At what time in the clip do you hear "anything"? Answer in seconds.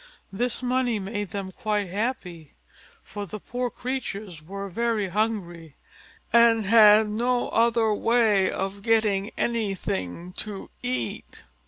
9.37-10.33